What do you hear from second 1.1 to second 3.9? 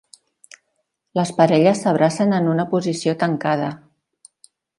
Les parelles s'abracen en una posició tancada.